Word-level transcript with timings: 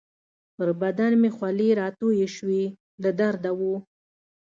پر 0.55 0.69
بدن 0.81 1.11
مې 1.21 1.29
خولې 1.35 1.69
راتویې 1.81 2.27
شوې، 2.35 2.63
له 3.03 3.09
درده 3.19 3.51
وو. 3.59 3.75